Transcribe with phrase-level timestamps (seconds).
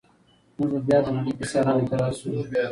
[0.57, 2.27] موږ به بیا د نړۍ په سیالانو کې راشو.